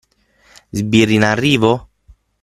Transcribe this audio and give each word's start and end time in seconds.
Sbirri 0.79 1.13
in 1.17 1.21
arrivo? 1.23 1.89